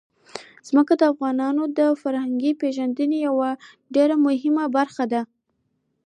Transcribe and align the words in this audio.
ځمکه 0.67 0.93
د 0.97 1.03
افغانانو 1.13 1.63
د 1.77 1.79
فرهنګي 2.01 2.51
پیژندنې 2.61 3.17
یوه 3.27 3.49
ډېره 3.95 4.15
مهمه 4.25 4.65
برخه 4.77 5.03
ده. 5.13 5.21